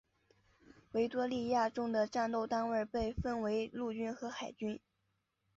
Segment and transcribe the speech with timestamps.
[0.93, 4.79] 维多利亚中的战斗单位被分为陆军和海军。